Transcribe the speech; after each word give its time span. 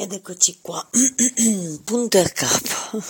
Ed 0.00 0.14
eccoci 0.14 0.60
qua, 0.62 0.88
punto 1.84 2.18
e 2.18 2.32
capo. 2.32 3.02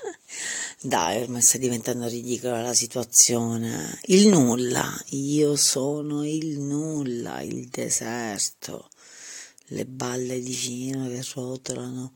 Dai, 0.80 1.20
ormai 1.20 1.42
sta 1.42 1.58
diventando 1.58 2.08
ridicola 2.08 2.62
la 2.62 2.72
situazione. 2.72 4.00
Il 4.04 4.28
nulla, 4.28 4.90
io 5.08 5.54
sono 5.56 6.26
il 6.26 6.60
nulla, 6.60 7.42
il 7.42 7.68
deserto, 7.68 8.88
le 9.66 9.84
balle 9.84 10.40
di 10.40 10.54
fino 10.54 11.08
che 11.08 11.22
rotolano 11.34 12.14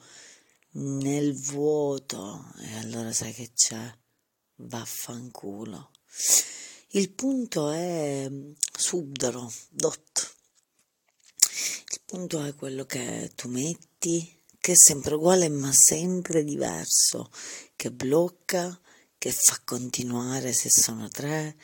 nel 0.70 1.38
vuoto. 1.38 2.50
E 2.60 2.78
allora 2.78 3.12
sai 3.12 3.34
che 3.34 3.50
c'è? 3.54 3.94
Vaffanculo. 4.54 5.90
Il 6.92 7.10
punto 7.10 7.68
è 7.68 8.26
subdolo, 8.72 9.52
dot 9.68 10.36
punto 12.08 12.42
è 12.42 12.54
quello 12.54 12.86
che 12.86 13.32
tu 13.34 13.50
metti, 13.50 13.86
che 13.98 14.72
è 14.72 14.76
sempre 14.76 15.14
uguale 15.14 15.48
ma 15.48 15.72
sempre 15.72 16.44
diverso, 16.44 17.30
che 17.76 17.90
blocca, 17.90 18.80
che 19.18 19.32
fa 19.32 19.60
continuare 19.64 20.52
se 20.52 20.70
sono 20.70 21.08
tre, 21.08 21.56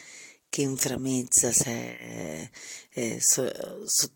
che 0.48 0.62
inframezza 0.62 1.52
se, 1.52 2.50
eh, 2.90 3.20
so, 3.20 3.50
so, 3.86 4.10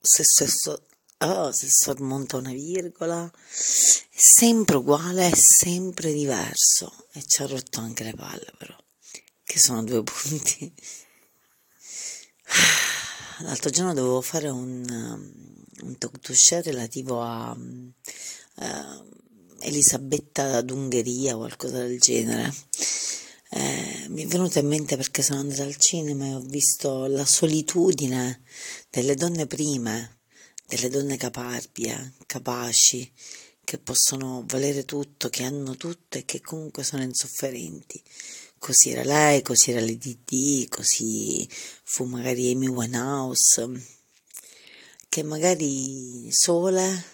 se, 0.00 0.24
se, 0.24 0.46
so, 0.46 0.86
oh, 1.18 1.52
se 1.52 1.68
sormonta 1.70 2.36
una 2.36 2.52
virgola, 2.52 3.30
è 3.30 4.18
sempre 4.18 4.76
uguale, 4.76 5.30
è 5.30 5.34
sempre 5.34 6.12
diverso. 6.12 7.06
E 7.12 7.24
ci 7.26 7.42
ha 7.42 7.46
rotto 7.46 7.80
anche 7.80 8.04
le 8.04 8.14
palle 8.14 8.52
però, 8.58 8.76
che 9.44 9.58
sono 9.58 9.82
due 9.82 10.02
punti 10.02 10.74
l'altro 13.42 13.70
giorno 13.70 13.94
dovevo 13.94 14.20
fare 14.20 14.48
un, 14.48 14.84
um, 14.88 15.88
un 15.88 15.98
talk 15.98 16.18
to 16.20 16.34
share 16.34 16.62
relativo 16.62 17.22
a 17.22 17.52
uh, 17.52 19.04
Elisabetta 19.60 20.60
d'Ungheria 20.62 21.34
o 21.34 21.38
qualcosa 21.38 21.78
del 21.78 21.98
genere. 21.98 22.52
Eh, 23.52 24.06
mi 24.08 24.22
è 24.22 24.26
venuta 24.26 24.60
in 24.60 24.68
mente 24.68 24.96
perché 24.96 25.22
sono 25.22 25.40
andata 25.40 25.64
al 25.64 25.76
cinema 25.76 26.26
e 26.26 26.34
ho 26.34 26.40
visto 26.40 27.06
la 27.06 27.24
solitudine 27.24 28.42
delle 28.90 29.16
donne 29.16 29.46
prime, 29.46 30.20
delle 30.66 30.88
donne 30.88 31.16
caparbie, 31.16 32.14
capaci, 32.26 33.12
che 33.64 33.78
possono 33.78 34.44
valere 34.46 34.84
tutto, 34.84 35.28
che 35.28 35.44
hanno 35.44 35.76
tutto 35.76 36.18
e 36.18 36.24
che 36.24 36.40
comunque 36.40 36.84
sono 36.84 37.02
insofferenti. 37.02 38.02
Così 38.60 38.90
era 38.90 39.02
lei, 39.04 39.40
così 39.40 39.70
era 39.70 39.80
l'EDD, 39.80 40.68
così 40.68 41.48
fu 41.82 42.04
magari 42.04 42.52
Amy 42.52 42.66
Winehouse, 42.66 43.86
che 45.08 45.22
magari 45.22 46.30
sole, 46.30 47.04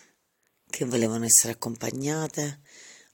che 0.68 0.84
volevano 0.84 1.24
essere 1.24 1.52
accompagnate, 1.52 2.62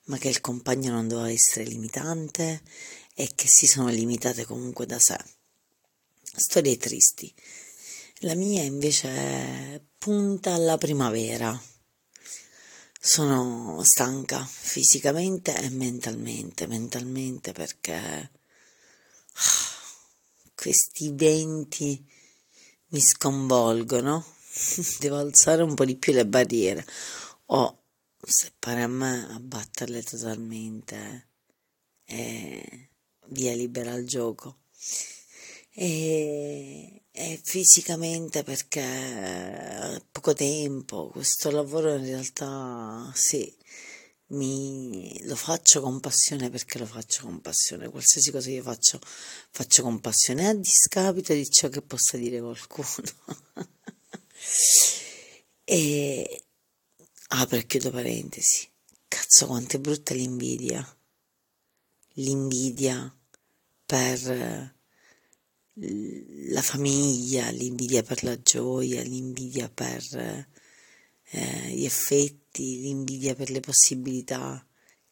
ma 0.05 0.17
che 0.17 0.31
il 0.31 0.41
compagno 0.41 0.93
non 0.93 1.09
doveva 1.09 1.31
essere 1.31 1.65
limitante 1.65 2.63
e 3.15 3.31
che 3.35 3.45
si 3.49 3.67
sono 3.67 3.89
limitate 3.89 4.47
comunque 4.47 4.87
da 4.87 4.99
sé. 4.99 5.19
Storie 6.35 6.79
tristi. 6.79 7.33
La 8.21 8.35
mia 8.35 8.63
invece 8.63 9.89
punta 9.99 10.55
alla 10.55 10.79
primavera. 10.79 11.63
Sono 13.05 13.83
stanca 13.83 14.47
fisicamente 14.47 15.53
e 15.61 15.71
mentalmente, 15.71 16.69
mentalmente 16.69 17.51
perché 17.51 18.31
questi 20.55 21.11
venti 21.13 22.09
mi 22.91 23.01
sconvolgono, 23.01 24.25
devo 25.01 25.17
alzare 25.17 25.63
un 25.63 25.75
po' 25.75 25.85
di 25.85 25.97
più 25.97 26.13
le 26.13 26.27
barriere. 26.27 26.87
O 27.47 27.83
se 28.23 28.53
pare 28.57 28.83
a 28.83 28.89
me 28.89 29.27
abbatterle 29.33 30.05
totalmente 30.05 31.31
e 32.05 32.91
via 33.31 33.53
libera 33.53 33.95
al 33.95 34.05
gioco 34.05 34.59
e, 35.75 37.03
e 37.11 37.41
fisicamente 37.43 38.43
perché 38.43 40.03
poco 40.11 40.35
tempo, 40.35 41.09
questo 41.09 41.51
lavoro 41.51 41.95
in 41.97 42.05
realtà 42.05 43.11
sì, 43.15 43.55
mi, 44.33 45.19
lo 45.25 45.37
faccio 45.37 45.81
con 45.81 46.01
passione 46.01 46.51
perché 46.51 46.79
lo 46.79 46.87
faccio 46.87 47.23
con 47.25 47.41
passione, 47.41 47.89
qualsiasi 47.89 48.31
cosa 48.31 48.51
io 48.51 48.63
faccio, 48.63 48.99
faccio 49.51 49.83
con 49.83 50.01
passione. 50.01 50.49
A 50.49 50.55
discapito 50.55 51.33
di 51.33 51.49
ciò 51.51 51.69
che 51.69 51.83
possa 51.83 52.17
dire 52.17 52.41
qualcuno. 52.41 52.89
e 55.65 56.45
apro 57.29 57.57
e 57.57 57.67
chiudo 57.67 57.91
parentesi, 57.91 58.69
cazzo 59.09 59.47
quanto 59.47 59.77
è 59.77 59.81
brutta 59.81 60.15
l'invidia, 60.15 60.87
l'invidia 62.15 63.15
per 63.87 64.81
la 65.75 66.63
famiglia, 66.63 67.51
l'invidia 67.51 68.03
per 68.03 68.23
la 68.25 68.39
gioia, 68.41 69.03
l'invidia 69.03 69.71
per 69.71 70.47
eh, 71.31 71.69
gli 71.71 71.85
effetti, 71.85 72.81
l'invidia 72.81 73.35
per 73.35 73.51
le 73.51 73.61
possibilità. 73.61 74.65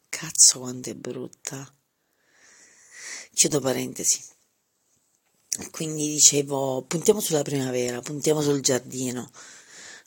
Cazzo 0.09 0.59
quanto 0.59 0.89
è 0.89 0.95
brutta. 0.95 1.73
Chiudo 3.33 3.59
parentesi. 3.59 4.21
Quindi 5.71 6.07
dicevo, 6.07 6.83
puntiamo 6.83 7.19
sulla 7.19 7.41
primavera, 7.41 8.01
puntiamo 8.01 8.41
sul 8.41 8.61
giardino. 8.61 9.31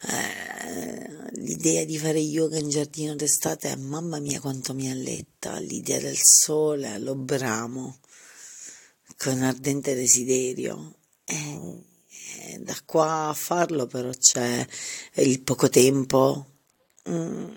Eh, 0.07 1.31
l'idea 1.41 1.85
di 1.85 1.99
fare 1.99 2.19
yoga 2.19 2.59
in 2.59 2.69
giardino 2.69 3.15
d'estate, 3.15 3.75
mamma 3.77 4.21
mia 4.21 4.41
quanto 4.41 4.75
mi 4.75 4.91
alletta, 4.91 5.59
l'idea 5.59 5.99
del 5.99 6.19
sole, 6.21 6.99
lo 6.99 7.15
bramo 7.15 7.99
con 9.17 9.43
ardente 9.43 9.95
desiderio. 9.95 10.97
E, 11.25 11.83
e 12.47 12.59
da 12.59 12.77
qua 12.85 13.29
a 13.29 13.35
farlo 13.35 13.87
però 13.87 14.11
c'è 14.11 14.67
il 15.15 15.41
poco 15.43 15.69
tempo, 15.69 16.47
mm, 17.09 17.53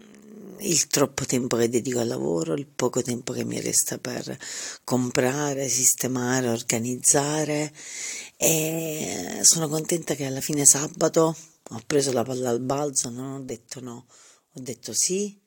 il 0.60 0.88
troppo 0.88 1.26
tempo 1.26 1.58
che 1.58 1.70
dedico 1.70 2.00
al 2.00 2.08
lavoro, 2.08 2.54
il 2.54 2.68
poco 2.68 3.02
tempo 3.02 3.34
che 3.34 3.44
mi 3.44 3.60
resta 3.60 3.98
per 3.98 4.38
comprare, 4.84 5.68
sistemare, 5.68 6.50
organizzare 6.50 7.74
e 8.38 9.40
sono 9.42 9.68
contenta 9.68 10.16
che 10.16 10.26
alla 10.26 10.42
fine 10.42 10.66
sabato 10.66 11.36
ho 11.70 11.82
preso 11.86 12.12
la 12.14 12.24
palla 12.24 12.50
al 12.50 12.62
balzo, 12.62 13.10
non 13.10 13.34
ho 13.34 13.42
detto 13.42 13.82
no, 13.82 14.06
ho 14.54 14.60
detto 14.60 14.94
sì, 14.94 15.38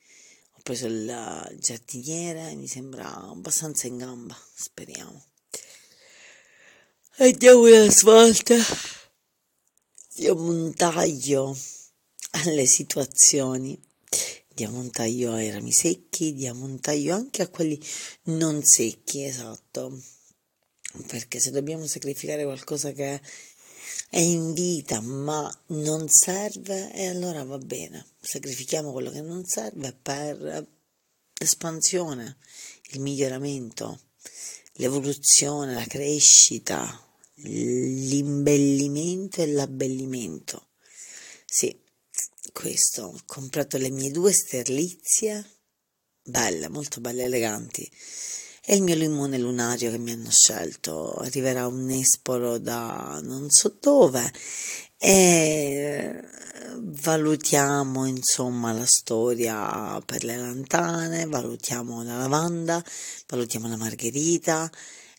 ho 0.53 0.61
preso 0.63 0.87
il 0.87 1.57
giardiniere, 1.59 2.55
mi 2.55 2.67
sembra 2.67 3.15
abbastanza 3.15 3.87
in 3.87 3.97
gamba, 3.97 4.37
speriamo. 4.55 5.30
Andiamo 7.23 7.67
una 7.67 7.91
svolta. 7.91 8.57
Diamo 10.15 10.43
un 10.43 10.73
taglio 10.73 11.55
alle 12.31 12.65
situazioni, 12.65 13.79
diamo 14.49 14.79
un 14.79 14.91
taglio 14.91 15.35
ai 15.35 15.51
rami 15.51 15.71
secchi, 15.71 16.33
diamo 16.33 16.65
un 16.65 16.81
taglio 16.81 17.15
anche 17.15 17.43
a 17.43 17.49
quelli 17.49 17.79
non 18.23 18.63
secchi, 18.65 19.23
esatto. 19.25 20.01
Perché 21.09 21.41
se 21.41 21.51
dobbiamo 21.51 21.87
sacrificare 21.87 22.45
qualcosa 22.45 22.93
che 22.93 23.21
è 24.09 24.19
in 24.19 24.55
vita 24.55 25.03
ma 25.03 25.47
non 25.67 26.09
serve, 26.09 26.91
e 26.95 27.07
allora 27.09 27.45
va 27.45 27.59
bene. 27.59 28.03
Sacrifichiamo 28.19 28.93
quello 28.93 29.11
che 29.11 29.21
non 29.21 29.45
serve 29.45 29.93
per 29.93 30.67
l'espansione, 31.35 32.39
il 32.93 33.01
miglioramento, 33.01 34.01
l'evoluzione, 34.77 35.75
la 35.75 35.85
crescita, 35.85 37.05
l'imbellimento 37.43 39.43
e 39.43 39.47
l'abbellimento. 39.47 40.69
Sì, 41.45 41.79
questo, 42.53 43.05
ho 43.05 43.21
comprato 43.27 43.77
le 43.77 43.91
mie 43.91 44.11
due 44.11 44.33
sterlizie, 44.33 45.45
belle, 46.23 46.69
molto 46.69 47.01
belle, 47.01 47.25
eleganti, 47.25 47.91
e 48.65 48.77
il 48.77 48.83
mio 48.83 48.95
limone 48.95 49.39
lunario 49.39 49.91
che 49.91 49.99
mi 49.99 50.13
hanno 50.13 50.31
scelto. 50.31 51.15
Arriverà 51.15 51.67
un 51.67 51.85
nespolo 51.85 52.59
da 52.59 53.21
non 53.23 53.51
so 53.51 53.77
dove 53.81 54.33
e 54.97 56.23
valutiamo 56.77 58.07
insomma 58.07 58.73
la 58.73 58.87
storia 58.87 60.01
per 60.05 60.25
le 60.25 60.37
lantane, 60.37 61.27
valutiamo 61.27 62.03
la 62.03 62.19
lavanda, 62.19 62.85
valutiamo 63.27 63.67
la 63.67 63.77
margherita 63.77 64.71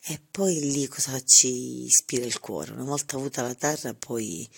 e 0.04 0.20
poi 0.32 0.60
lì 0.60 0.88
cosa 0.88 1.22
ci 1.24 1.84
ispira 1.86 2.26
il 2.26 2.40
cuore? 2.40 2.72
Una 2.72 2.84
volta 2.84 3.18
avuta 3.18 3.42
la 3.44 3.54
terra, 3.54 3.94
poi 3.94 4.50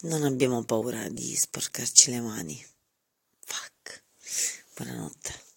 non 0.00 0.24
abbiamo 0.24 0.64
paura 0.64 1.08
di 1.08 1.36
sporcarci 1.36 2.10
le 2.10 2.20
mani. 2.20 2.66
Fuck. 3.44 4.04
Buonanotte. 4.74 5.51